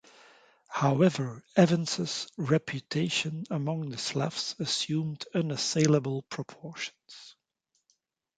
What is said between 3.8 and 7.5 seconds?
the Slavs assumed unassailable proportions.